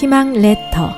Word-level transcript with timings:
희망 0.00 0.32
레터. 0.32 0.96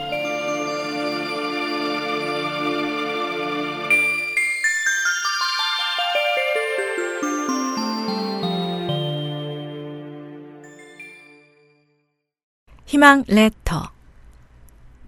희망 12.84 13.24
레터. 13.26 13.90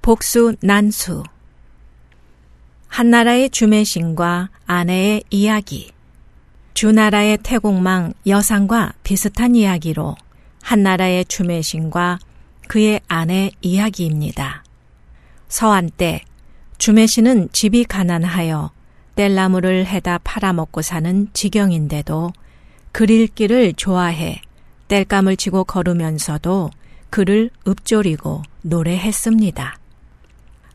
복수 0.00 0.56
난수. 0.62 1.22
한나라의 2.88 3.50
주매신과 3.50 4.48
아내의 4.64 5.24
이야기. 5.28 5.92
주나라의 6.72 7.40
태공망 7.42 8.14
여상과 8.26 8.94
비슷한 9.02 9.54
이야기로 9.54 10.16
한나라의 10.62 11.26
주매신과 11.26 12.20
그의 12.68 13.00
아내 13.08 13.50
이야기입니다. 13.60 14.64
서한 15.48 15.90
때 15.96 16.22
주매신은 16.78 17.50
집이 17.52 17.84
가난하여 17.84 18.70
뗄나무를 19.14 19.86
해다 19.86 20.18
팔아먹고 20.24 20.82
사는 20.82 21.28
지경인데도 21.32 22.32
글 22.92 23.10
읽기를 23.10 23.74
좋아해 23.74 24.40
뗄감을 24.88 25.36
치고 25.36 25.64
걸으면서도 25.64 26.70
그를 27.10 27.50
읊조리고 27.66 28.42
노래했습니다. 28.62 29.78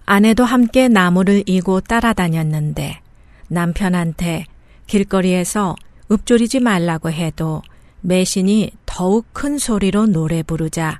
아내도 0.06 0.45
함께 0.45 0.88
나무를 0.88 1.44
이고 1.48 1.81
따라다녔는데 1.81 3.02
남편한테 3.50 4.45
길거리에서 4.86 5.75
읊조리지 6.12 6.59
말라고 6.59 7.12
해도 7.12 7.62
매신이 8.02 8.72
더욱 8.86 9.25
큰 9.34 9.58
소리로 9.58 10.06
노래 10.06 10.44
부르자 10.44 11.00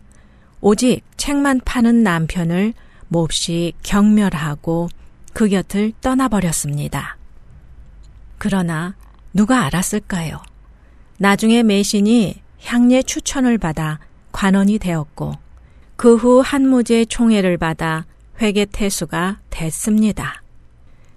오직 0.62 1.02
책만 1.18 1.62
파는 1.66 2.04
남편을 2.04 2.74
몹시 3.10 3.74
경멸하고 3.84 4.90
그 5.34 5.48
곁을 5.50 5.94
떠나버렸습니다. 6.02 7.18
그러나 8.38 8.96
누가 9.34 9.66
알았을까요? 9.66 10.42
나중에 11.20 11.64
매신이 11.64 12.42
향례 12.64 13.02
추천을 13.04 13.58
받아 13.58 14.00
관원이 14.32 14.80
되었고 14.80 15.34
그 15.96 16.16
후 16.16 16.42
한무제 16.42 17.06
총애를 17.06 17.58
받아 17.58 18.06
회계태수가 18.40 19.40
됐습니다. 19.50 20.44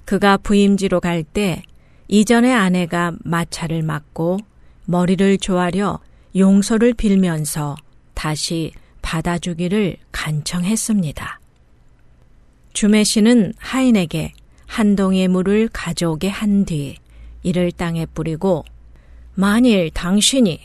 그가 0.05 0.37
부임지로 0.39 1.01
갈 1.01 1.23
때 1.23 1.63
이전의 2.09 2.53
아내가 2.53 3.13
마차를 3.25 3.83
맞고 3.83 4.39
머리를 4.87 5.39
조아려 5.39 6.01
용서를 6.35 6.95
빌면서 6.95 7.77
다시 8.15 8.73
받아주기를 9.11 9.97
간청했습니다. 10.13 11.41
주매 12.73 13.03
씨는 13.03 13.55
하인에게 13.59 14.33
한 14.69 14.95
동이의 14.95 15.27
물을 15.27 15.69
가져오게 15.73 16.29
한 16.29 16.65
뒤 16.65 16.97
이를 17.43 17.73
땅에 17.73 18.07
뿌리고 18.07 18.65
만일 19.35 19.91
당신이 19.91 20.61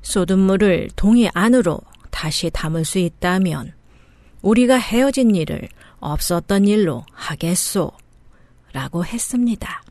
쏟은 0.00 0.38
물을 0.38 0.88
동이 0.96 1.28
안으로 1.34 1.78
다시 2.10 2.48
담을 2.48 2.86
수 2.86 2.98
있다면 2.98 3.74
우리가 4.40 4.76
헤어진 4.76 5.36
일을 5.36 5.68
없었던 5.98 6.66
일로 6.66 7.04
하겠소. 7.12 7.92
라고 8.72 9.04
했습니다. 9.04 9.82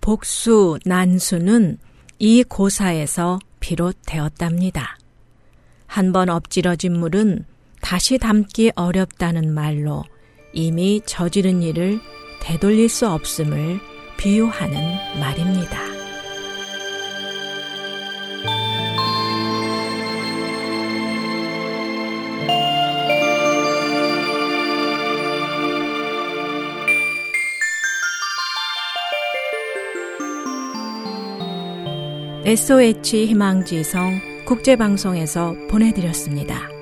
복수, 0.00 0.78
난수는 0.84 1.78
이 2.20 2.44
고사에서 2.44 3.40
비롯되었답니다. 3.58 4.98
한 5.86 6.12
번 6.12 6.28
엎질러진 6.28 6.98
물은 6.98 7.44
다시 7.80 8.18
담기 8.18 8.70
어렵다는 8.74 9.52
말로 9.52 10.04
이미 10.52 11.00
저지른 11.06 11.62
일을 11.62 12.00
되돌릴 12.40 12.88
수 12.88 13.08
없음을 13.08 13.80
비유하는 14.16 15.20
말입니다. 15.20 15.96
SOH 32.44 33.26
희망지성 33.26 34.35
국제방송에서 34.46 35.56
보내드렸습니다. 35.68 36.75